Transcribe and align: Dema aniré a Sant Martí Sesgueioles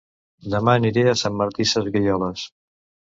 Dema 0.53 0.73
aniré 0.79 1.03
a 1.11 1.13
Sant 1.23 1.35
Martí 1.41 1.67
Sesgueioles 1.73 2.47